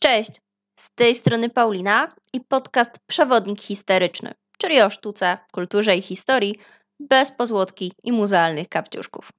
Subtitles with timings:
[0.00, 0.30] Cześć,
[0.80, 6.58] z tej strony Paulina i podcast Przewodnik Historyczny, czyli o sztuce, kulturze i historii
[7.00, 9.32] bez pozłotki i muzealnych kapciuszków.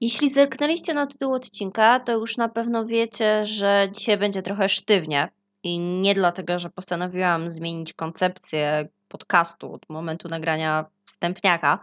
[0.00, 5.28] Jeśli zerknęliście na tytuł odcinka, to już na pewno wiecie, że dzisiaj będzie trochę sztywnie
[5.62, 11.78] i nie dlatego, że postanowiłam zmienić koncepcję podcastu od momentu nagrania wstępniaka,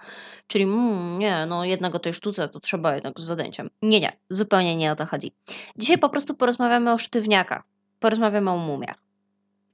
[0.48, 3.70] czyli mm, nie, no jednego tej sztuce to trzeba jednak z zadęciem.
[3.82, 5.32] Nie, nie, zupełnie nie o to chodzi.
[5.78, 7.64] Dzisiaj po prostu porozmawiamy o sztywniakach,
[8.00, 8.98] porozmawiamy o mumiach.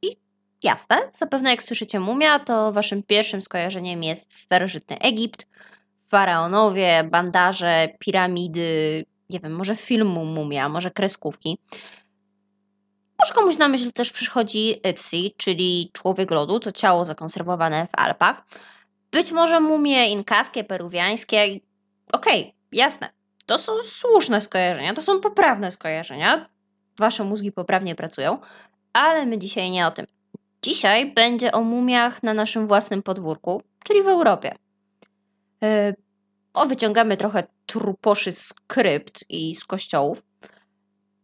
[0.02, 0.18] I
[0.64, 5.48] jasne, zapewne jak słyszycie mumia, to waszym pierwszym skojarzeniem jest starożytny Egipt,
[6.10, 11.58] faraonowie, bandaże, piramidy, nie wiem, może filmu mumia, może kreskówki.
[13.20, 18.44] Może komuś na myśl też przychodzi Itzi, czyli człowiek lodu, to ciało zakonserwowane w Alpach.
[19.12, 21.60] Być może mumie inkaskie, peruwiańskie.
[22.12, 23.10] Okej, okay, jasne.
[23.46, 26.50] To są słuszne skojarzenia, to są poprawne skojarzenia.
[26.98, 28.40] Wasze mózgi poprawnie pracują,
[28.94, 30.06] ale my dzisiaj nie o tym.
[30.62, 34.56] Dzisiaj będzie o mumiach na naszym własnym podwórku, czyli w Europie.
[35.62, 35.96] Yy,
[36.54, 40.22] o, wyciągamy trochę truposzy z krypt i z kościołów,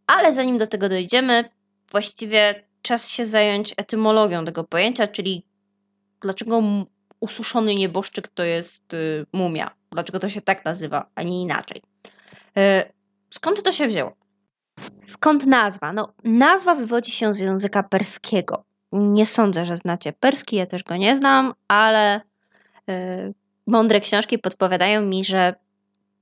[0.07, 1.49] ale zanim do tego dojdziemy,
[1.91, 5.43] właściwie czas się zająć etymologią tego pojęcia, czyli
[6.21, 6.61] dlaczego
[7.25, 9.71] ususzony nieboszczyk to jest y, mumia.
[9.91, 11.81] Dlaczego to się tak nazywa, a nie inaczej.
[12.57, 12.91] Y,
[13.29, 14.15] skąd to się wzięło?
[15.01, 15.93] Skąd nazwa?
[15.93, 18.63] No, nazwa wywodzi się z języka perskiego.
[18.91, 22.21] Nie sądzę, że znacie perski, ja też go nie znam, ale
[22.89, 23.33] y,
[23.67, 25.55] mądre książki podpowiadają mi, że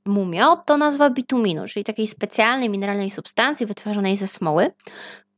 [0.05, 4.71] mumio to nazwa bituminu, czyli takiej specjalnej mineralnej substancji wytwarzanej ze smoły,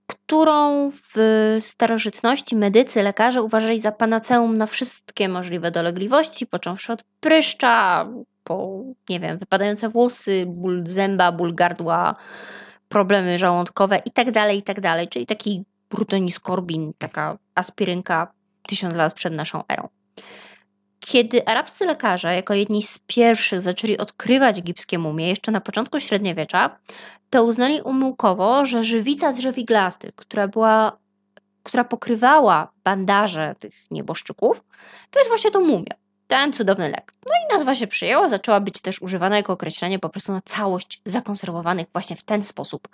[0.08, 1.18] którą w
[1.60, 8.06] starożytności medycy, lekarze uważali za panaceum na wszystkie możliwe dolegliwości, począwszy od pryszcza,
[8.44, 12.16] po, nie wiem, wypadające włosy, ból zęba, ból gardła,
[12.90, 18.32] problemy żołądkowe itd., tak itd., tak czyli taki brutoniskorbin, taka aspirynka
[18.68, 19.88] tysiąc lat przed naszą erą.
[21.06, 26.78] Kiedy arabscy lekarze, jako jedni z pierwszych, zaczęli odkrywać egipskie mumie jeszcze na początku średniowiecza,
[27.30, 30.98] to uznali umyłkowo, że żywica drzew iglastych, która była
[31.64, 34.64] która pokrywała bandaże tych nieboszczyków,
[35.12, 35.94] to jest właśnie to mumia,
[36.28, 37.12] ten cudowny lek.
[37.26, 41.02] No i nazwa się przyjęła, zaczęła być też używana jako określenie po prostu na całość
[41.06, 42.88] zakonserwowanych właśnie w ten sposób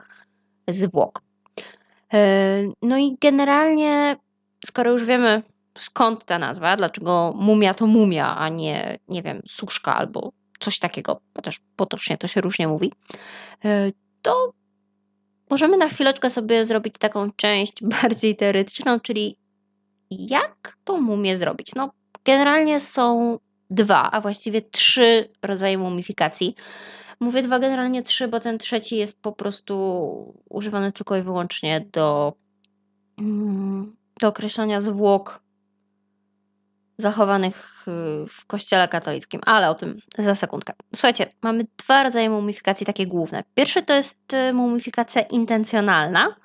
[0.68, 1.22] zwłok.
[2.14, 4.18] E, no i generalnie,
[4.66, 5.44] skoro już wiemy
[5.78, 11.22] skąd ta nazwa, dlaczego mumia to mumia, a nie, nie wiem, suszka albo coś takiego,
[11.36, 12.94] chociaż potocznie to się różnie mówi,
[13.66, 14.54] e, to
[15.50, 19.38] możemy na chwileczkę sobie zrobić taką część bardziej teoretyczną, czyli
[20.12, 21.72] jak tą mumię zrobić.
[21.76, 21.92] No,
[22.26, 23.38] generalnie są
[23.70, 26.56] dwa, a właściwie trzy rodzaje mumifikacji.
[27.20, 32.34] Mówię dwa, generalnie trzy, bo ten trzeci jest po prostu używany tylko i wyłącznie do,
[33.20, 35.42] mm, do określania zwłok
[37.02, 37.92] zachowanych y,
[38.28, 40.74] w kościele katolickim, ale o tym za sekundkę.
[40.96, 43.44] Słuchajcie, mamy dwa rodzaje mumifikacji takie główne.
[43.56, 46.36] Pierwszy to jest y, mumifikacja intencjonalna,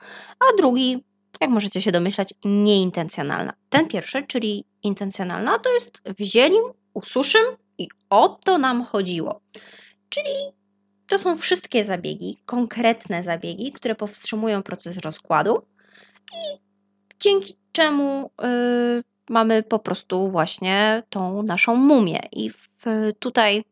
[0.41, 1.05] a drugi,
[1.41, 3.53] jak możecie się domyślać, nieintencjonalna.
[3.69, 6.65] Ten pierwszy, czyli intencjonalna, to jest wzięlim,
[6.95, 7.45] ususzym
[7.78, 9.41] i o to nam chodziło.
[10.09, 10.31] Czyli
[11.06, 15.62] to są wszystkie zabiegi, konkretne zabiegi, które powstrzymują proces rozkładu
[16.34, 16.59] i
[17.21, 22.21] dzięki czemu yy, mamy po prostu właśnie tą naszą mumię.
[22.33, 23.63] I w, tutaj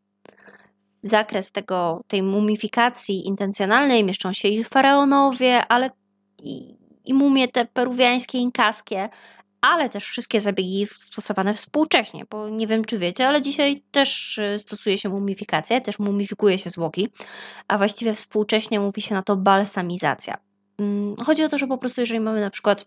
[1.03, 5.91] zakres tego, tej mumifikacji intencjonalnej mieszczą się i faraonowie, ale
[6.43, 9.09] i, i mumie te peruwiańskie, inkaskie,
[9.61, 14.59] ale też wszystkie zabiegi stosowane współcześnie, bo nie wiem czy wiecie, ale dzisiaj też y,
[14.59, 17.09] stosuje się mumifikację, też mumifikuje się zwłoki,
[17.69, 20.37] a właściwie współcześnie mówi się na to balsamizacja.
[20.79, 22.87] Mm, chodzi o to, że po prostu jeżeli mamy na przykład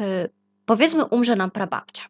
[0.00, 0.30] y,
[0.66, 2.02] powiedzmy umrze nam prababcia.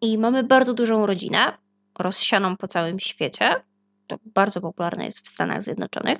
[0.00, 1.58] I mamy bardzo dużą rodzinę,
[1.98, 3.54] rozsianą po całym świecie,
[4.06, 6.18] to bardzo popularne jest w Stanach Zjednoczonych,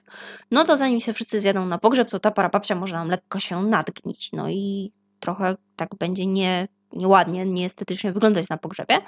[0.50, 3.62] no to zanim się wszyscy zjadą na pogrzeb, to ta prababcia może nam lekko się
[3.62, 8.98] nadgnić, no i trochę tak będzie nie, nieładnie, nieestetycznie wyglądać na pogrzebie,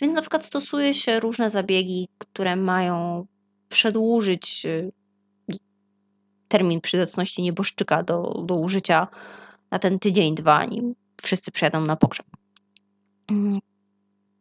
[0.00, 3.26] więc na przykład stosuje się różne zabiegi, które mają
[3.68, 4.90] przedłużyć y,
[6.48, 9.08] termin przydatności nieboszczyka do, do użycia
[9.70, 12.26] na ten tydzień, dwa, nim wszyscy przyjadą na pogrzeb.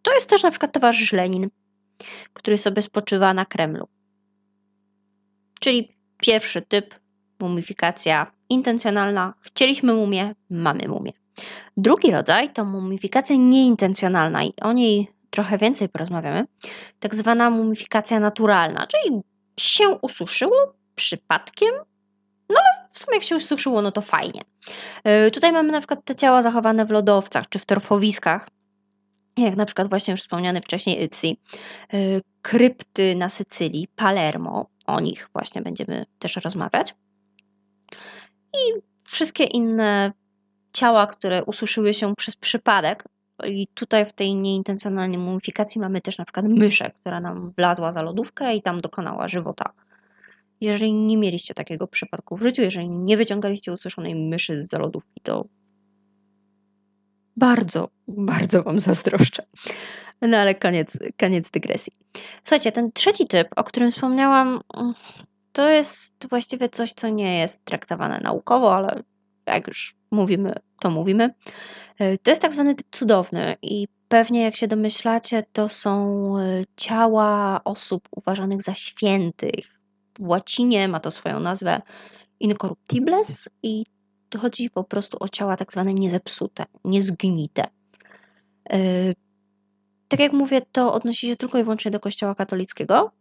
[0.02, 1.50] To jest też na przykład towarzysz Lenin,
[2.34, 3.88] który sobie spoczywa na Kremlu.
[5.60, 7.00] Czyli pierwszy typ,
[7.40, 9.34] mumifikacja intencjonalna.
[9.42, 11.12] Chcieliśmy mumię, mamy mumię.
[11.78, 16.46] Drugi rodzaj to mumifikacja nieintencjonalna i o niej trochę więcej porozmawiamy.
[17.00, 19.22] Tak zwana mumifikacja naturalna, czyli
[19.60, 21.70] się ususzyło przypadkiem,
[22.98, 24.42] w sumie jak się już suszyło, no to fajnie.
[25.06, 28.50] Yy, tutaj mamy na przykład te ciała zachowane w lodowcach czy w torfowiskach,
[29.38, 31.38] jak na przykład właśnie już wspomniany wcześniej Itzi,
[31.94, 36.96] yy, krypty na Sycylii, Palermo, o nich właśnie będziemy też rozmawiać.
[38.54, 40.12] I wszystkie inne
[40.74, 43.04] ciała, które ususzyły się przez przypadek.
[43.46, 48.02] I tutaj w tej nieintencjonalnej mumifikacji mamy też na przykład myszę, która nam wlazła za
[48.02, 49.74] lodówkę i tam dokonała żywota.
[50.62, 55.46] Jeżeli nie mieliście takiego przypadku w życiu, jeżeli nie wyciągaliście ususzonej myszy z lodówki, to
[57.38, 59.44] bardzo, bardzo Wam zazdroszczę.
[60.22, 61.94] No ale koniec, koniec dygresji.
[62.44, 64.62] Słuchajcie, ten trzeci typ, o którym wspomniałam,
[65.52, 69.04] to jest właściwie coś, co nie jest traktowane naukowo, ale
[69.46, 71.34] jak już mówimy, to mówimy.
[72.24, 77.62] To jest tak zwany typ cudowny i pewnie jak się domyślacie, to są e, ciała
[77.64, 79.77] osób uważanych za świętych.
[80.20, 81.82] W łacinie ma to swoją nazwę
[82.40, 83.86] incorruptibles i
[84.38, 87.68] chodzi po prostu o ciała tak zwane niezepsute, niezgnite.
[88.70, 88.80] E,
[90.08, 93.12] tak jak mówię, to odnosi się tylko i wyłącznie do Kościoła katolickiego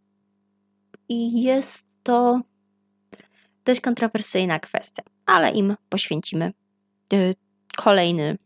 [1.09, 2.41] i jest to
[3.65, 6.53] dość kontrowersyjna kwestia, ale im poświęcimy
[7.13, 7.33] y,
[7.77, 8.37] kolejny,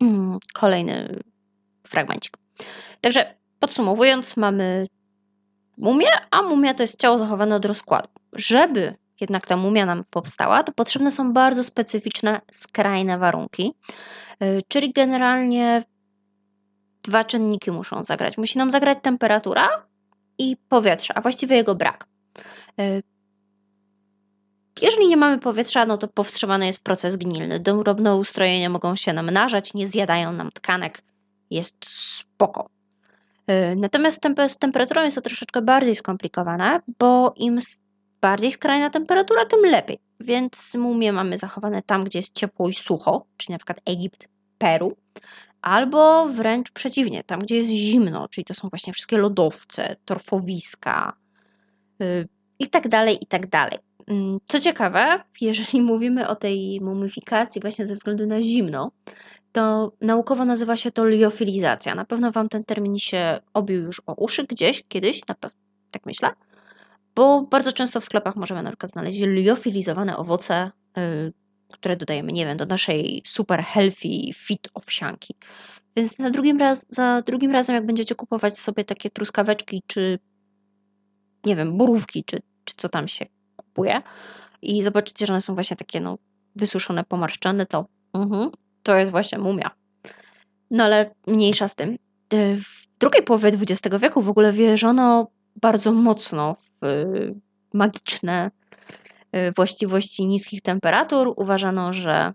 [0.00, 1.20] mm, kolejny
[1.86, 2.36] fragmencik.
[3.00, 4.86] Także podsumowując, mamy
[5.76, 8.08] mumię, a mumia to jest ciało zachowane od rozkładu.
[8.32, 13.72] Żeby jednak ta mumia nam powstała, to potrzebne są bardzo specyficzne, skrajne warunki,
[14.42, 15.84] y, czyli generalnie
[17.02, 18.38] dwa czynniki muszą zagrać.
[18.38, 19.68] Musi nam zagrać temperatura
[20.38, 22.06] i powietrze, a właściwie jego brak.
[22.80, 23.02] Y,
[24.82, 27.60] jeżeli nie mamy powietrza, no to powstrzymany jest proces gnilny.
[27.60, 31.02] Drobne ustrojenia mogą się namnażać, nie zjadają nam tkanek.
[31.50, 32.75] Jest spoko.
[33.50, 37.58] Y, natomiast z temperaturą jest to troszeczkę bardziej skomplikowane, bo im
[38.20, 39.98] bardziej skrajna temperatura, tym lepiej.
[40.20, 44.28] Więc mumie mamy zachowane tam, gdzie jest ciepło i sucho, czyli na przykład Egipt,
[44.58, 44.96] Peru,
[45.62, 51.12] albo wręcz przeciwnie, tam, gdzie jest zimno, czyli to są właśnie wszystkie lodowce, torfowiska
[51.98, 52.28] yy,
[52.58, 53.78] i tak dalej, i tak dalej.
[54.06, 58.90] Mm, co ciekawe, jeżeli mówimy o tej mumifikacji właśnie ze względu na zimno,
[59.56, 61.94] to naukowo nazywa się to liofilizacja.
[61.94, 65.58] Na pewno Wam ten termin się obił już o uszy gdzieś, kiedyś, na pewno,
[65.90, 66.30] tak myślę,
[67.14, 71.32] bo bardzo często w sklepach możemy na przykład znaleźć liofilizowane owoce, yy,
[71.72, 75.34] które dodajemy, nie wiem, do naszej super healthy fit owsianki.
[75.96, 80.18] Więc na drugim raz, za drugim razem, jak będziecie kupować sobie takie truskaweczki, czy
[81.44, 83.26] nie wiem, borówki, czy, czy co tam się
[83.56, 84.02] kupuje
[84.62, 86.18] i zobaczycie, że one są właśnie takie no,
[86.56, 88.50] wysuszone, pomarszczone, to uh-huh,
[88.86, 89.70] to jest właśnie mumia.
[90.70, 91.98] No ale mniejsza z tym.
[92.32, 97.34] Y, w drugiej połowie XX wieku w ogóle wierzono bardzo mocno w y,
[97.74, 98.50] magiczne
[99.36, 101.34] y, właściwości niskich temperatur.
[101.36, 102.32] Uważano, że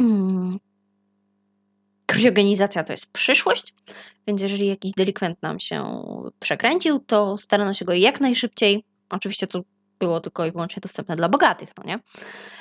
[0.00, 0.58] mm,
[2.06, 3.74] kriogenizacja to jest przyszłość,
[4.26, 6.02] więc jeżeli jakiś delikwent nam się
[6.40, 9.62] przekręcił, to starano się go jak najszybciej, oczywiście to
[9.98, 11.98] było tylko i wyłącznie dostępne dla bogatych, no nie?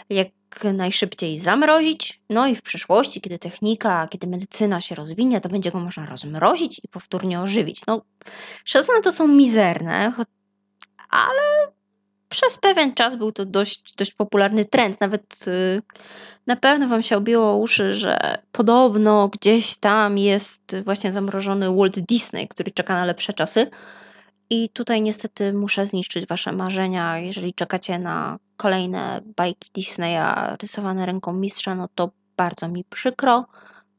[0.10, 0.28] Jak
[0.74, 5.80] najszybciej zamrozić, no i w przyszłości, kiedy technika, kiedy medycyna się rozwinie, to będzie go
[5.80, 7.82] można rozmrozić i powtórnie ożywić.
[7.88, 8.02] No,
[8.66, 10.14] szanse to są mizerne,
[11.10, 11.68] ale
[12.30, 15.02] przez pewien czas był to dość, dość popularny trend.
[15.02, 15.82] Nawet y,
[16.48, 22.48] na pewno Wam się obiło uszy, że podobno gdzieś tam jest właśnie zamrożony Walt Disney,
[22.48, 23.68] który czeka na lepsze czasy.
[24.50, 27.20] I tutaj niestety muszę zniszczyć Wasze marzenia.
[27.20, 33.46] Jeżeli czekacie na kolejne bajki Disneya rysowane ręką mistrza, no to bardzo mi przykro,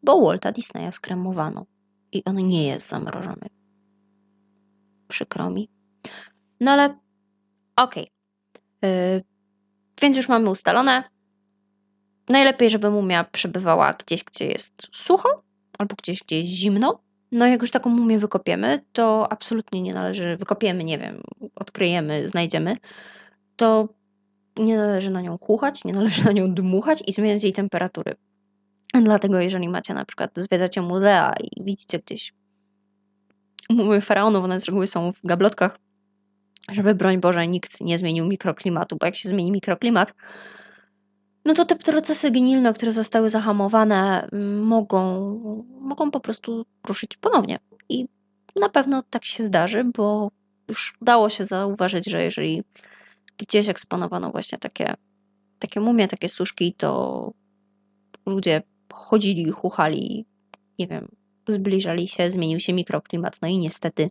[0.02, 1.66] bo Walta Disneya skremowano
[2.12, 3.46] i on nie jest zamrożony.
[5.08, 5.68] Przykro mi.
[6.60, 6.98] No ale
[7.76, 8.10] okej.
[8.82, 8.90] Okay.
[8.90, 9.22] Yy,
[10.02, 11.04] więc już mamy ustalone.
[12.28, 15.42] Najlepiej, żeby mumia przebywała gdzieś, gdzie jest sucho,
[15.78, 17.00] albo gdzieś, gdzie jest zimno,
[17.32, 21.20] no jak już taką mumię wykopiemy, to absolutnie nie należy, wykopiemy, nie wiem,
[21.54, 22.76] odkryjemy, znajdziemy,
[23.56, 23.88] to
[24.56, 28.14] nie należy na nią chuchać, nie należy na nią dmuchać i zmieniać jej temperatury.
[29.02, 32.32] Dlatego jeżeli macie na przykład, zwiedzacie muzea i widzicie gdzieś
[33.70, 35.78] mumy faraonów, one z reguły są w gablotkach,
[36.72, 40.14] żeby broń Boże nikt nie zmienił mikroklimatu, bo jak się zmieni mikroklimat,
[41.48, 45.00] no to te procesy genilne, które zostały zahamowane, mm, mogą,
[45.80, 47.58] mogą po prostu ruszyć ponownie.
[47.88, 48.06] I
[48.56, 50.30] na pewno tak się zdarzy, bo
[50.68, 52.62] już udało się zauważyć, że jeżeli
[53.38, 54.94] gdzieś eksponowano właśnie takie,
[55.58, 57.32] takie mumie, takie suszki, to
[58.26, 58.62] ludzie
[58.92, 60.26] chodzili, chuchali,
[60.78, 61.08] nie wiem,
[61.48, 64.10] zbliżali się, zmienił się mikroklimat, no i niestety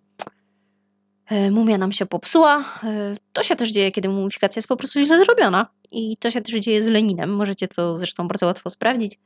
[1.52, 2.66] mumia nam się popsuła.
[2.84, 5.68] E, to się też dzieje, kiedy mumifikacja jest po prostu źle zrobiona.
[5.92, 7.36] I to się też dzieje z Leninem.
[7.36, 9.20] Możecie to zresztą bardzo łatwo sprawdzić.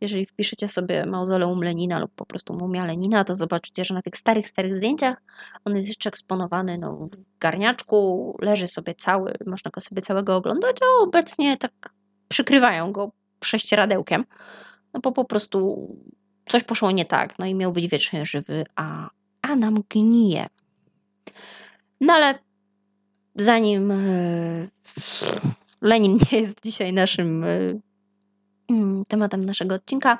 [0.00, 4.16] Jeżeli wpiszecie sobie mauzoleum Lenina lub po prostu mumia Lenina, to zobaczycie, że na tych
[4.16, 5.22] starych, starych zdjęciach
[5.64, 10.76] on jest jeszcze eksponowany no, w garniaczku, leży sobie cały, można go sobie całego oglądać,
[10.82, 11.94] a obecnie tak
[12.28, 14.24] przykrywają go prześcieradełkiem,
[14.94, 15.88] no bo po prostu
[16.48, 19.10] coś poszło nie tak, no i miał być wiecznie żywy, a,
[19.42, 20.46] a nam gnije.
[22.00, 22.38] No ale
[23.34, 23.96] zanim e,
[25.80, 27.48] Lenin nie jest dzisiaj naszym e,
[28.70, 30.18] mm, tematem naszego odcinka,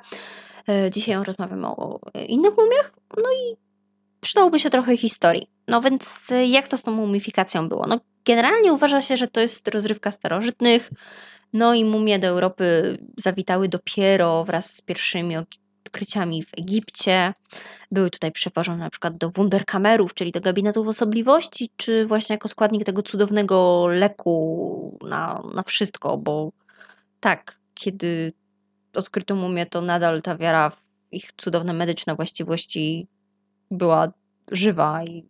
[0.69, 3.57] e, dzisiaj rozmawiamy o innych mumiach, no i
[4.21, 5.47] przydałoby się trochę historii.
[5.69, 7.87] No więc jak to z tą mumifikacją było?
[7.87, 10.91] No generalnie uważa się, że to jest rozrywka starożytnych,
[11.53, 15.37] no i mumie do Europy zawitały dopiero wraz z pierwszymi
[15.97, 17.35] odkryciami w Egipcie.
[17.91, 22.85] Były tutaj przewożone na przykład do wunderkamerów, czyli do gabinetów osobliwości, czy właśnie jako składnik
[22.85, 26.53] tego cudownego leku na, na wszystko, bo
[27.21, 28.33] tak, kiedy
[28.95, 33.07] odkryto mumię, to nadal ta wiara w ich cudowne medyczne właściwości
[33.71, 34.13] była
[34.53, 35.25] żywa i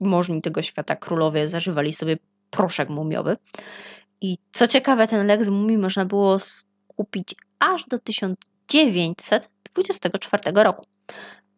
[0.00, 2.16] możni tego świata królowie zażywali sobie
[2.50, 3.36] proszek mumiowy.
[4.20, 7.98] I co ciekawe, ten lek z mumii można było skupić aż do
[9.72, 10.86] 1924 roku.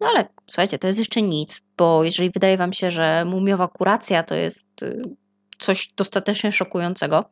[0.01, 4.23] No ale słuchajcie, to jest jeszcze nic, bo jeżeli wydaje Wam się, że mumiowa kuracja
[4.23, 5.03] to jest y,
[5.59, 7.25] coś dostatecznie szokującego,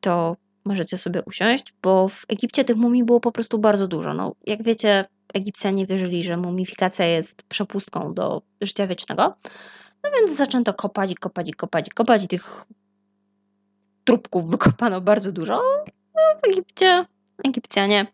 [0.00, 4.14] to możecie sobie usiąść, bo w Egipcie tych mumii było po prostu bardzo dużo.
[4.14, 9.34] No, jak wiecie, Egipcjanie wierzyli, że mumifikacja jest przepustką do życia wiecznego,
[10.04, 12.64] no więc zaczęto kopać i kopać i kopać i kopać i tych
[14.04, 15.62] trupków wykopano bardzo dużo.
[16.14, 17.06] No, w Egipcie
[17.44, 18.06] Egipcjanie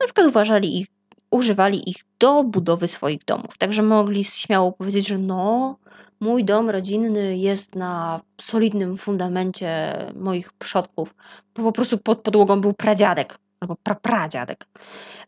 [0.00, 0.86] na przykład uważali ich,
[1.32, 3.58] używali ich do budowy swoich domów.
[3.58, 5.76] Także mogli śmiało powiedzieć, że no,
[6.20, 11.14] mój dom rodzinny jest na solidnym fundamencie moich przodków,
[11.54, 14.66] bo po prostu pod podłogą był pradziadek albo prapradziadek.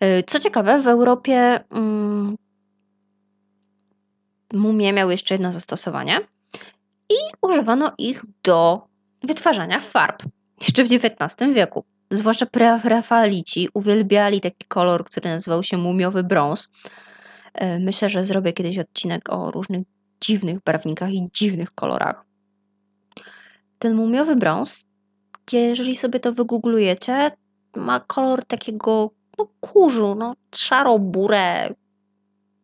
[0.00, 2.36] E, co ciekawe, w Europie mm,
[4.52, 6.20] mumie miały jeszcze jedno zastosowanie
[7.08, 8.82] i używano ich do
[9.22, 10.22] wytwarzania farb.
[10.60, 11.84] Jeszcze w XIX wieku.
[12.16, 12.46] Zwłaszcza
[12.82, 16.68] prefalici uwielbiali taki kolor, który nazywał się mumiowy brąz.
[17.54, 19.86] E, myślę, że zrobię kiedyś odcinek o różnych
[20.20, 22.24] dziwnych barwnikach i dziwnych kolorach.
[23.78, 24.86] Ten mumiowy brąz,
[25.52, 27.30] jeżeli sobie to wygooglujecie,
[27.76, 31.74] ma kolor takiego no, kurzu, no, szaro-burę,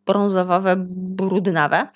[0.06, 1.88] brązowawe, brudnawe.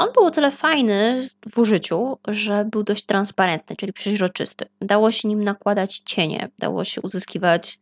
[0.00, 4.66] On był o tyle fajny w użyciu, że był dość transparentny, czyli przeźroczysty.
[4.80, 7.78] Dało się nim nakładać cienie, dało się uzyskiwać,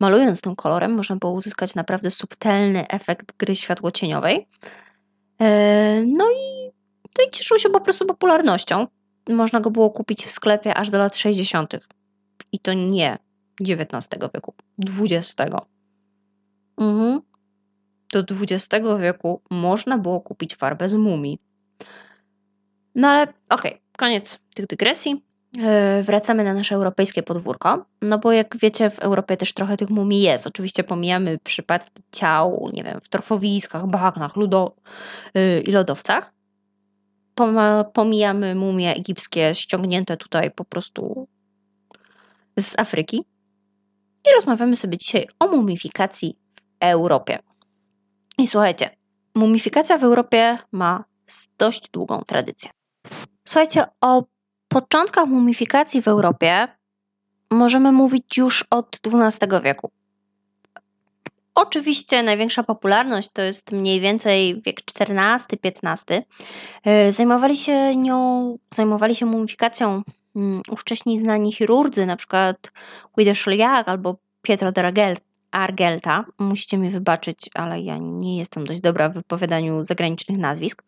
[0.00, 4.48] malując tym kolorem, można było uzyskać naprawdę subtelny efekt gry światłocieniowej.
[5.42, 5.44] Y,
[6.06, 6.70] no i,
[7.18, 8.86] no i cieszył się po prostu popularnością.
[9.28, 11.72] Można go było kupić w sklepie aż do lat 60.
[12.52, 13.18] I to nie
[13.60, 15.36] XIX wieku, XX.
[16.78, 17.20] Mhm
[18.12, 21.38] do XX wieku można było kupić farbę z mumii.
[22.94, 25.26] No ale okej, okay, koniec tych dygresji.
[25.62, 29.90] E, wracamy na nasze europejskie podwórko, no bo jak wiecie, w Europie też trochę tych
[29.90, 30.46] mumii jest.
[30.46, 34.74] Oczywiście pomijamy przypadki ciał, nie wiem, w torfowiskach, bagnach ludo
[35.34, 36.32] e, i lodowcach.
[37.92, 41.28] Pomijamy mumie egipskie ściągnięte tutaj po prostu
[42.60, 43.24] z Afryki.
[44.28, 47.38] I rozmawiamy sobie dzisiaj o mumifikacji w Europie.
[48.38, 48.90] I słuchajcie,
[49.34, 51.04] mumifikacja w Europie ma
[51.58, 52.70] dość długą tradycję.
[53.44, 54.24] Słuchajcie, o
[54.68, 56.68] początkach mumifikacji w Europie
[57.50, 59.90] możemy mówić już od XII wieku.
[61.54, 66.22] Oczywiście największa popularność to jest mniej więcej wiek XIV-XV.
[66.84, 70.02] E, zajmowali się nią, zajmowali się mumifikacją
[70.36, 72.72] mm, ówcześni znani chirurdzy, na przykład
[73.14, 74.82] Guido Chauliac albo Pietro de
[75.56, 76.24] Argelta.
[76.38, 80.82] Musicie mi wybaczyć, ale ja nie jestem dość dobra w wypowiadaniu zagranicznych nazwisk.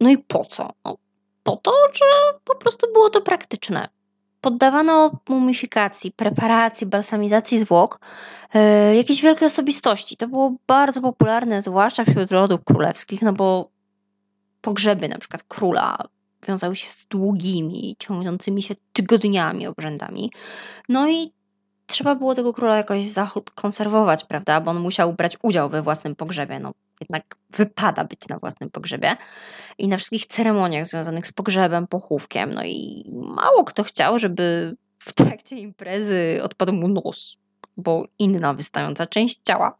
[0.00, 0.70] No i po co?
[0.84, 0.96] No,
[1.42, 3.88] po to, że po prostu było to praktyczne.
[4.40, 8.00] Poddawano mumifikacji, preparacji, balsamizacji zwłok
[8.54, 10.16] yy, jakieś wielkie osobistości.
[10.16, 13.70] To było bardzo popularne, zwłaszcza wśród rodów królewskich, no bo
[14.60, 15.98] pogrzeby na przykład króla
[16.48, 20.32] wiązały się z długimi, ciągnącymi się tygodniami obrzędami.
[20.88, 21.32] No i
[21.92, 24.60] trzeba było tego króla jakoś zakonserwować, prawda?
[24.60, 26.58] Bo on musiał brać udział we własnym pogrzebie.
[26.58, 29.16] No, jednak wypada być na własnym pogrzebie
[29.78, 32.50] i na wszystkich ceremoniach związanych z pogrzebem, pochówkiem.
[32.54, 37.36] No i mało kto chciał, żeby w trakcie imprezy odpadł mu nos,
[37.76, 39.78] bo inna wystająca część ciała.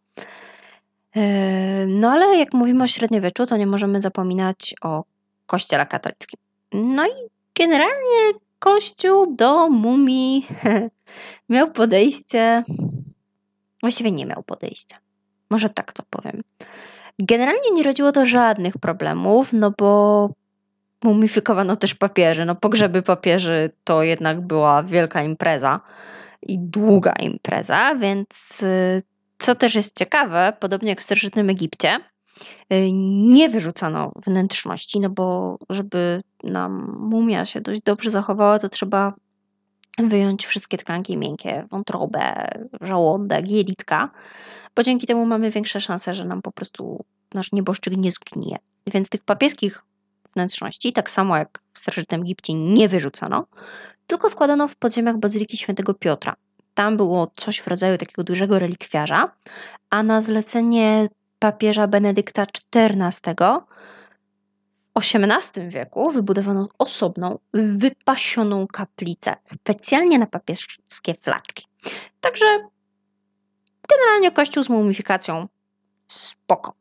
[1.86, 5.04] No ale jak mówimy o średniowieczu, to nie możemy zapominać o
[5.46, 6.40] kościele katolickim.
[6.72, 7.10] No i
[7.58, 10.46] generalnie kościół do mumii
[11.48, 12.64] miał podejście,
[13.80, 14.96] właściwie nie miał podejścia.
[15.50, 16.42] Może tak to powiem.
[17.18, 20.30] Generalnie nie rodziło to żadnych problemów, no bo
[21.04, 22.44] mumifikowano też papieży.
[22.44, 25.80] No pogrzeby papieży to jednak była wielka impreza
[26.42, 29.02] i długa impreza, więc y,
[29.38, 31.98] co też jest ciekawe, podobnie jak w starożytnym Egipcie,
[32.72, 32.92] y,
[33.32, 39.14] nie wyrzucano wnętrzności, no bo żeby nam mumia się dość dobrze zachowała, to trzeba
[39.98, 42.48] wyjąć wszystkie tkanki miękkie, wątrobę,
[42.80, 44.10] żołądek, jelitka,
[44.76, 48.56] bo dzięki temu mamy większe szanse, że nam po prostu nasz nieboszczyk nie zgnije.
[48.86, 49.82] Więc tych papieskich
[50.34, 53.46] wnętrzności, tak samo jak w starożytnym Egipcie, nie wyrzucano,
[54.06, 56.36] tylko składano w podziemiach Bazyliki Świętego Piotra.
[56.74, 59.32] Tam było coś w rodzaju takiego dużego relikwiarza,
[59.90, 61.08] a na zlecenie
[61.38, 63.34] papieża Benedykta XIV
[64.94, 71.66] XVIII wieku wybudowano osobną, wypasioną kaplicę, specjalnie na papieskie flaczki.
[72.20, 72.46] Także
[73.88, 75.48] generalnie kościół z mumifikacją
[76.08, 76.74] spoko.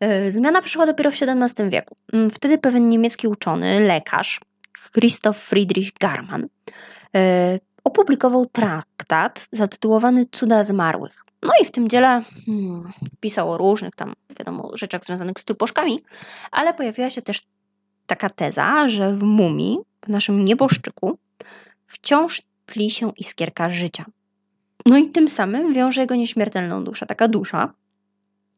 [0.00, 1.96] E, zmiana przyszła dopiero w XVII wieku.
[2.12, 4.40] Mm, wtedy pewien niemiecki uczony, lekarz,
[4.92, 6.46] Christoph Friedrich Garman,
[7.16, 11.24] e, opublikował traktat zatytułowany Cuda zmarłych.
[11.42, 16.02] No i w tym dziele hmm, pisał o różnych tam, wiadomo, rzeczach związanych z truposzkami,
[16.50, 17.42] ale pojawiła się też
[18.06, 21.18] taka teza, że w mumii, w naszym nieboszczyku,
[21.86, 24.04] wciąż tli się iskierka życia.
[24.86, 27.06] No i tym samym wiąże jego nieśmiertelną duszę.
[27.06, 27.72] Taka dusza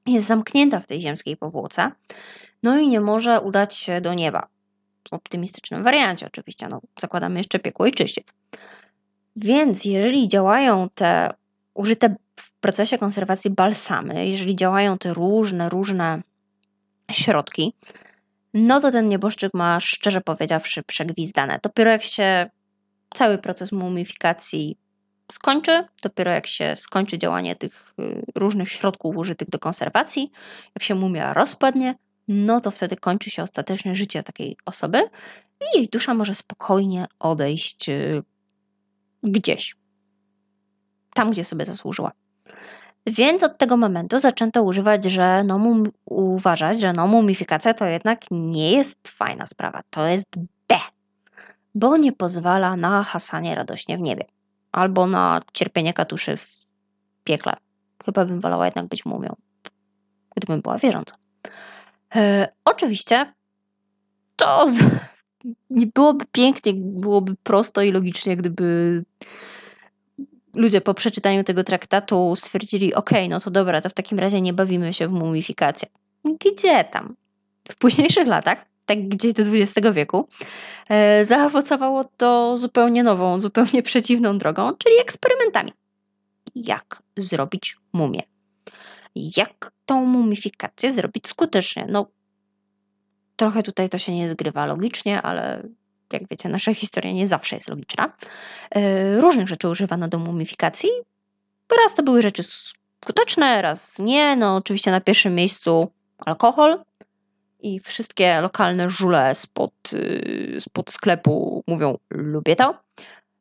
[0.06, 1.90] jest zamknięta w tej ziemskiej powłoce,
[2.62, 4.46] no i nie może udać się do nieba.
[5.10, 8.26] W optymistycznym wariancie oczywiście, no zakładamy jeszcze piekło i czyściec.
[9.36, 11.34] Więc jeżeli działają te
[11.74, 12.16] użyte
[12.62, 16.22] procesie konserwacji balsamy, jeżeli działają te różne, różne
[17.10, 17.74] środki,
[18.54, 21.60] no to ten nieboszczyk ma, szczerze powiedziawszy, przegwizdane.
[21.62, 22.50] Dopiero jak się
[23.14, 24.76] cały proces mumifikacji
[25.32, 30.30] skończy, dopiero jak się skończy działanie tych y, różnych środków użytych do konserwacji,
[30.74, 31.94] jak się mumia rozpadnie,
[32.28, 35.02] no to wtedy kończy się ostateczne życie takiej osoby
[35.60, 38.22] i jej dusza może spokojnie odejść y,
[39.22, 39.76] gdzieś.
[41.14, 42.12] Tam, gdzie sobie zasłużyła.
[43.06, 48.20] Więc od tego momentu zaczęto używać, że no, mum, uważać, że no, mumifikacja to jednak
[48.30, 49.82] nie jest fajna sprawa.
[49.90, 50.26] To jest
[50.68, 50.76] B,
[51.74, 54.24] bo nie pozwala na hasanie radośnie w niebie
[54.72, 56.66] albo na cierpienie katuszy w
[57.24, 57.52] piekle.
[58.04, 59.36] Chyba bym wolała jednak być mumią,
[60.36, 61.14] gdybym była wierząca.
[62.14, 63.32] E, oczywiście
[64.36, 64.80] to z...
[65.94, 68.98] byłoby pięknie, byłoby prosto i logicznie, gdyby
[70.54, 74.52] ludzie po przeczytaniu tego traktatu stwierdzili, ok, no to dobra, to w takim razie nie
[74.52, 75.88] bawimy się w mumifikację.
[76.24, 77.16] Gdzie tam?
[77.70, 80.28] W późniejszych latach, tak gdzieś do XX wieku,
[80.88, 85.72] e, zaowocowało to zupełnie nową, zupełnie przeciwną drogą, czyli eksperymentami.
[86.54, 88.22] Jak zrobić mumię?
[89.14, 91.86] Jak tą mumifikację zrobić skutecznie?
[91.88, 92.06] No,
[93.36, 95.62] trochę tutaj to się nie zgrywa logicznie, ale
[96.12, 98.12] jak wiecie, nasza historia nie zawsze jest logiczna.
[98.70, 100.90] E, różnych rzeczy używano do mumifikacji.
[101.82, 102.42] Raz to były rzeczy
[103.02, 104.36] skuteczne, raz nie.
[104.36, 105.92] No, oczywiście na pierwszym miejscu
[106.26, 106.78] alkohol
[107.60, 112.74] i wszystkie lokalne żule spod, y, spod sklepu mówią lubię to.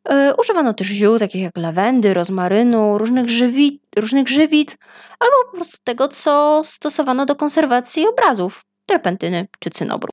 [0.10, 4.78] E, używano też ziół, takich jak lawendy, rozmarynu, różnych, żywi, różnych żywic,
[5.20, 10.10] albo po prostu tego, co stosowano do konserwacji obrazów, terpentyny czy cynobru.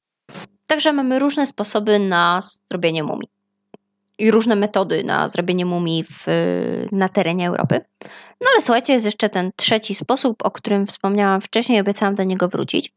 [0.68, 3.28] Także mamy różne sposoby na zrobienie mumii
[4.18, 6.26] i różne metody na zrobienie mumii w,
[6.92, 7.80] na terenie Europy.
[8.40, 12.48] No ale słuchajcie, jest jeszcze ten trzeci sposób, o którym wspomniałam wcześniej, obiecałam do niego
[12.48, 12.90] wrócić,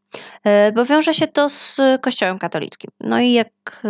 [0.43, 2.91] e, bo wiąże się to z Kościołem katolickim.
[2.99, 3.87] No i jak e,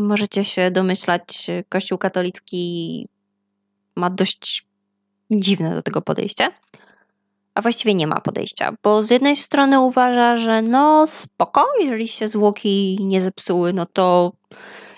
[0.00, 3.08] możecie się domyślać, Kościół katolicki
[3.96, 4.66] ma dość
[5.30, 6.48] dziwne do tego podejście
[7.54, 12.28] a właściwie nie ma podejścia, bo z jednej strony uważa, że no spoko, jeżeli się
[12.28, 14.32] zwłoki nie zepsuły, no to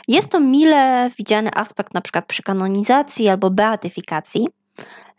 [0.09, 4.49] jest to mile widziany aspekt na przykład przy kanonizacji albo beatyfikacji,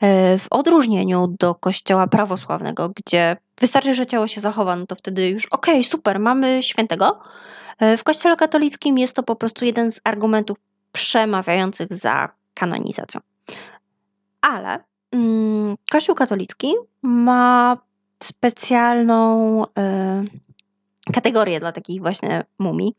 [0.01, 5.29] e, w odróżnieniu do kościoła prawosławnego, gdzie wystarczy, że ciało się zachowa, no to wtedy
[5.29, 7.19] już okej, okay, super, mamy świętego.
[7.79, 10.57] E, w kościele katolickim jest to po prostu jeden z argumentów
[10.91, 13.21] przemawiających za kanonizacją.
[14.41, 14.83] Ale
[15.91, 17.77] Kościół katolicki ma
[18.23, 20.23] specjalną e,
[21.13, 22.95] kategorię dla takich właśnie mumii.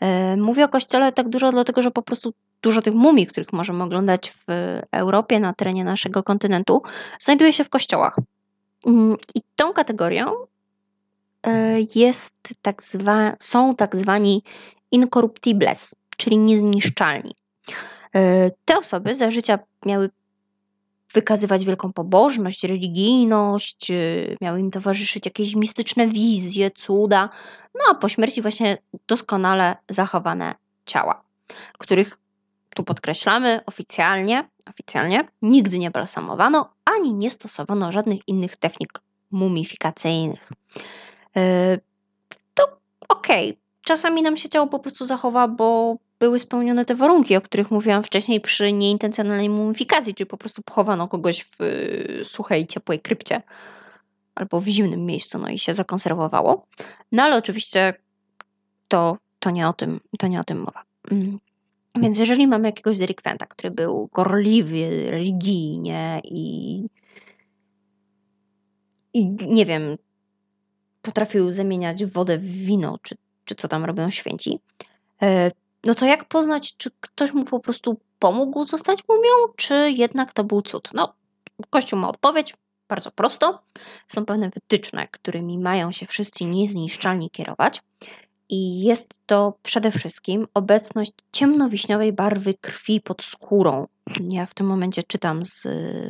[0.00, 3.84] E, mówię o kościele tak dużo, dlatego że po prostu dużo tych mumii, których możemy
[3.84, 6.82] oglądać w Europie, na terenie naszego kontynentu,
[7.20, 8.16] znajduje się w kościołach.
[8.86, 10.32] Mm, I tą kategorią
[11.42, 14.42] e, jest tak zwa, są tak zwani
[14.90, 17.34] incorruptibles, czyli niezniszczalni.
[18.64, 20.10] Te osoby za życia miały
[21.14, 27.30] wykazywać wielką pobożność, religijność, y, miały im towarzyszyć jakieś mistyczne wizje, cuda,
[27.74, 30.54] no a po śmierci właśnie doskonale zachowane
[30.86, 31.22] ciała,
[31.78, 32.18] których
[32.74, 39.00] tu podkreślamy oficjalnie, oficjalnie nigdy nie balsamowano ani nie stosowano żadnych innych technik
[39.30, 40.48] mumifikacyjnych.
[41.36, 41.80] Y,
[42.54, 42.64] to
[43.08, 43.62] okej, okay.
[43.82, 48.02] czasami nam się ciało po prostu zachowa, bo były spełnione te warunki, o których mówiłam
[48.02, 53.42] wcześniej przy nieintencjonalnej mumifikacji, czyli po prostu pochowano kogoś w y, suchej, ciepłej krypcie
[54.34, 56.66] albo w zimnym miejscu, no i się zakonserwowało.
[57.12, 57.94] No ale oczywiście
[58.88, 60.82] to, to, nie, o tym, to nie o tym mowa.
[61.10, 61.38] Mm.
[61.96, 66.86] Więc jeżeli mamy jakiegoś delikwenta, który był gorliwy religijnie i,
[69.12, 69.96] i nie wiem,
[71.02, 74.60] potrafił zamieniać wodę w wino, czy, czy co tam robią święci,
[75.22, 75.50] e,
[75.86, 80.44] no to jak poznać, czy ktoś mu po prostu pomógł zostać mumią, czy jednak to
[80.44, 80.88] był cud?
[80.94, 81.14] No,
[81.70, 82.54] Kościół ma odpowiedź,
[82.88, 83.62] bardzo prosto.
[84.08, 87.82] Są pewne wytyczne, którymi mają się wszyscy niezniszczalni kierować.
[88.48, 93.86] I jest to przede wszystkim obecność ciemnowiśniowej barwy krwi pod skórą.
[94.28, 95.62] Ja w tym momencie czytam z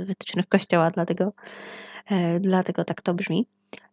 [0.07, 1.27] wytycznych kościoła, dlatego,
[2.11, 3.47] e, dlatego tak to brzmi.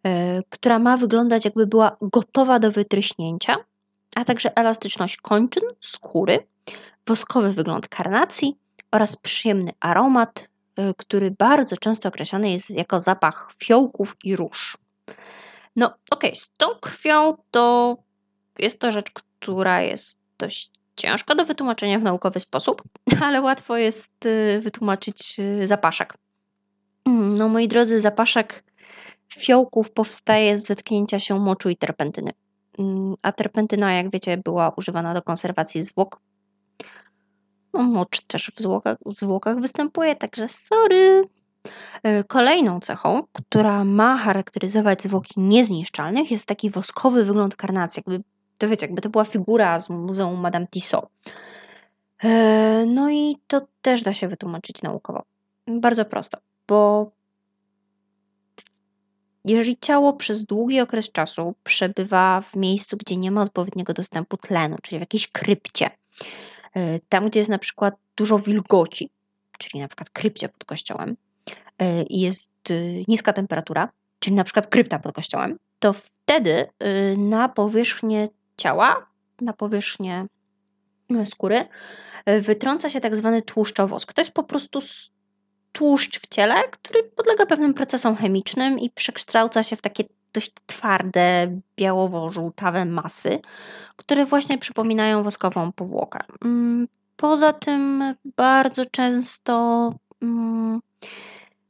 [0.04, 3.56] E, która ma wyglądać, jakby była gotowa do wytryśnięcia
[4.16, 6.48] a także elastyczność kończyn, skóry,
[7.08, 8.58] woskowy wygląd karnacji
[8.92, 14.78] oraz przyjemny aromat, y, który bardzo często określany jest jako zapach fiołków i róż.
[15.76, 17.98] No okej, okay, z tą krwią to
[18.60, 22.82] jest to rzecz, która jest dość ciężka do wytłumaczenia w naukowy sposób,
[23.26, 26.14] ale łatwo jest y, wytłumaczyć y, zapaszek.
[27.06, 28.64] Mm, no moi drodzy, zapaszek
[29.34, 32.32] fiołków powstaje z zetknięcia się moczu i terpentyny.
[32.80, 36.20] Mm, a terpentyna, jak wiecie, była używana do konserwacji zwłok.
[37.74, 41.24] No, mocz też w zwłokach, w zwłokach występuje, także sorry.
[42.04, 48.04] E, kolejną cechą, która ma charakteryzować zwłoki niezniszczalnych, jest taki woskowy wygląd karnacji.
[48.08, 48.24] Jakby,
[48.58, 51.10] to wiecie, jakby to była figura z Muzeum Madame Tissot.
[52.24, 55.24] E, no i to też da się wytłumaczyć naukowo.
[55.68, 57.12] Bardzo prosto, bo
[59.46, 64.76] jeżeli ciało przez długi okres czasu przebywa w miejscu, gdzie nie ma odpowiedniego dostępu tlenu,
[64.82, 65.90] czyli w jakiejś krypcie,
[66.78, 69.10] y, tam gdzie jest na przykład dużo wilgoci,
[69.58, 71.10] czyli na przykład krypcie pod kościołem,
[71.82, 76.68] y, i jest y, niska temperatura, czyli na przykład krypta pod kościołem, to wtedy
[77.18, 78.28] na powierzchnię
[78.58, 79.08] ciała,
[79.42, 80.26] na powierzchnię
[81.26, 81.66] skóry
[82.42, 84.14] wytrąca się tak zwany tłuszczowosk.
[84.14, 84.82] To jest po prostu
[85.72, 90.04] tłuszcz w ciele, który podlega pewnym procesom chemicznym i przekształca się w takie
[90.34, 93.40] dość twarde, białowo-żółtawe masy,
[93.96, 96.20] które właśnie przypominają woskową powłokę.
[96.46, 100.80] Mm, poza tym bardzo często mm,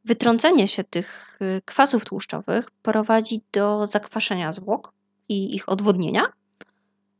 [0.05, 4.93] wytrącenie się tych y, kwasów tłuszczowych prowadzi do zakwaszenia zwłok
[5.29, 6.21] i ich odwodnienia,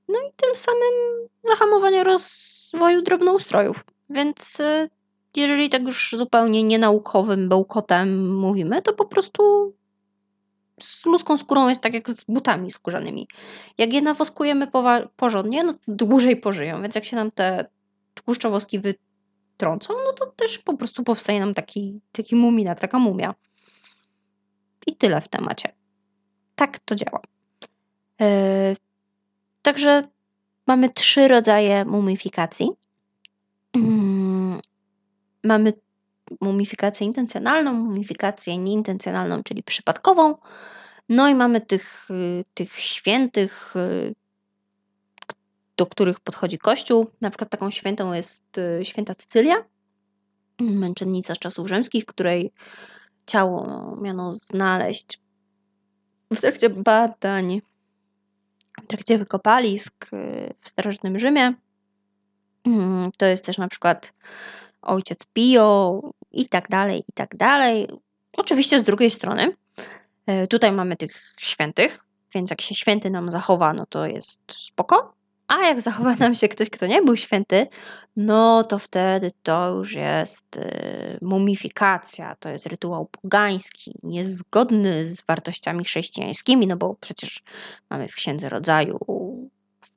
[0.08, 3.86] no i tym samym zahamowania rozwoju drobnoustrojów.
[4.10, 4.90] Więc y,
[5.38, 9.74] jeżeli tak już zupełnie nienaukowym bełkotem mówimy, to po prostu
[10.80, 13.28] z ludzką skórą jest tak jak z butami skórzanymi.
[13.78, 14.68] Jak je nawoskujemy
[15.16, 17.66] porządnie, no to dłużej pożyją, więc jak się nam te
[18.14, 23.36] tłuszczowoski wytrącą, no to też po prostu powstaje nam taki, taki muminak, taka mumia.
[24.88, 25.74] I tyle w temacie.
[26.56, 27.20] Tak to działa.
[28.20, 28.28] Yy,
[29.62, 30.08] także
[30.68, 32.70] mamy trzy rodzaje mumifikacji.
[35.44, 35.74] Mamy
[36.42, 40.36] mumifikację intencjonalną, mumifikację nieintencjonalną, czyli przypadkową.
[41.10, 44.16] No i mamy tych, y, tych świętych, y,
[45.78, 47.08] do których podchodzi Kościół.
[47.22, 49.56] Na przykład taką świętą jest y, święta Cycylia,
[50.60, 52.52] męczennica z czasów rzymskich, której
[53.26, 55.20] ciało miano znaleźć
[56.32, 57.62] w trakcie badań,
[58.84, 60.08] w trakcie wykopalisk
[60.62, 61.54] w starożytnym Rzymie.
[62.66, 64.14] Mm, to jest też na przykład
[64.82, 67.88] ojciec Pio i tak dalej, i tak dalej.
[68.38, 69.52] Oczywiście z drugiej strony,
[70.26, 72.00] e, tutaj mamy tych świętych,
[72.36, 75.14] więc jak się święty nam zachowa, no to jest spoko.
[75.48, 77.68] A jak zachowa nam się ktoś, kto nie był święty,
[78.16, 85.84] no to wtedy to już jest e, mumifikacja, to jest rytuał pogański, niezgodny z wartościami
[85.84, 87.44] chrześcijańskimi, no bo przecież
[87.90, 89.00] mamy w Księdze Rodzaju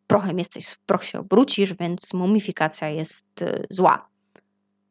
[0.07, 4.09] prochem jesteś, w proch się obrócisz, więc mumifikacja jest e, zła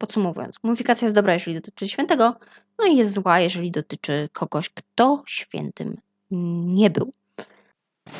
[0.04, 2.36] Podsumowując, mumifikacja jest dobra, jeżeli dotyczy świętego,
[2.80, 5.98] no i jest zła, jeżeli dotyczy kogoś, kto świętym
[6.32, 7.12] nie był.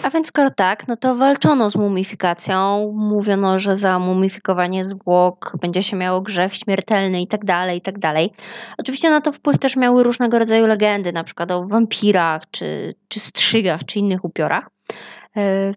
[0.04, 2.92] A więc skoro tak, no to walczono z mumifikacją.
[2.96, 7.96] Mówiono, że za mumifikowanie zwłok będzie się miało grzech śmiertelny i tak dalej, i tak.
[8.78, 13.20] Oczywiście na to wpływ też miały różnego rodzaju legendy, na przykład o wampirach, czy, czy
[13.20, 14.70] strzygach, czy innych upiorach.
[15.36, 15.76] Yy,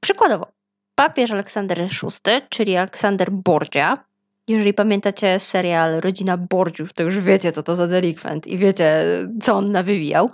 [0.00, 0.46] przykładowo,
[0.94, 4.11] papież Aleksander VI, czyli Aleksander Borgia,
[4.48, 9.04] jeżeli pamiętacie serial Rodzina Bordziów, to już wiecie, co to za delikwent i wiecie,
[9.40, 10.30] co on nawywijał.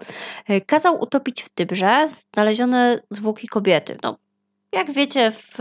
[0.48, 3.96] E, kazał utopić w Tybrze znalezione zwłoki kobiety.
[4.02, 4.18] No,
[4.72, 5.58] jak wiecie, w,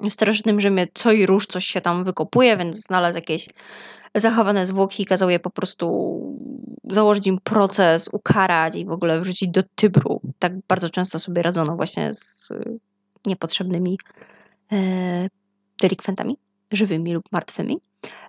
[0.00, 3.48] w starożytnym Rzymie co i róż coś się tam wykopuje, więc znalazł jakieś
[4.14, 6.18] zachowane zwłoki i kazał je po prostu
[6.84, 10.20] założyć im proces, ukarać i w ogóle wrzucić do Tybru.
[10.38, 12.48] Tak bardzo często sobie radzono właśnie z
[13.26, 13.98] niepotrzebnymi
[14.72, 15.28] e,
[15.80, 16.36] delikwentami
[16.72, 17.80] żywymi lub martwymi.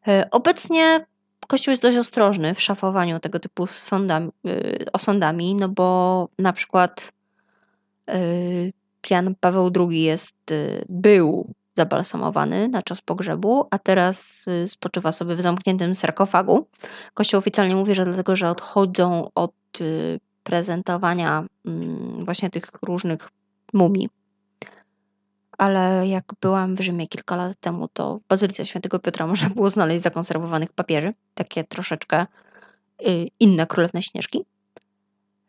[0.07, 1.05] E, obecnie
[1.47, 4.51] Kościół jest dość ostrożny w szafowaniu tego typu sądami, e,
[4.93, 7.11] osądami, no bo na przykład
[8.09, 8.19] e,
[9.09, 10.35] Jan Paweł II jest,
[10.89, 16.67] był zabalsamowany na czas pogrzebu, a teraz spoczywa sobie w zamkniętym sarkofagu.
[17.13, 19.53] Kościół oficjalnie mówi, że dlatego, że odchodzą od
[20.43, 23.29] prezentowania mm, właśnie tych różnych
[23.73, 24.09] mumii
[25.59, 30.03] ale jak byłam w Rzymie kilka lat temu, to w Świętego Piotra można było znaleźć
[30.03, 32.25] zakonserwowanych papieży, takie troszeczkę
[33.07, 34.45] y, inne królewne śnieżki.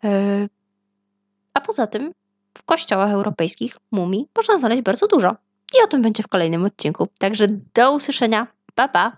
[0.04, 0.48] Y,
[1.54, 2.12] a poza tym
[2.54, 5.36] w kościołach europejskich mumii można znaleźć bardzo dużo.
[5.74, 7.08] I o tym będzie w kolejnym odcinku.
[7.18, 8.46] Także do usłyszenia.
[8.74, 9.16] Pa, pa!